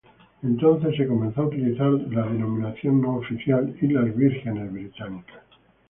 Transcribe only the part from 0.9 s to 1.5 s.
se comenzó a